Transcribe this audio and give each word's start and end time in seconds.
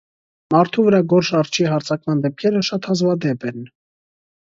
Մարդու 0.53 0.85
վրա 0.85 1.01
գորշ 1.11 1.29
արջի 1.39 1.67
հարձակման 1.71 2.23
դեպքերը 2.23 2.63
շատ 2.71 2.89
հազվադեպ 2.93 3.47
են։ 3.53 3.61